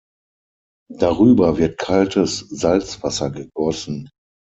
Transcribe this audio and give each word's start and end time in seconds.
Darüber 0.91 1.57
wird 1.59 1.77
kaltes 1.77 2.39
Salzwasser 2.39 3.29
gegossen. 3.29 4.09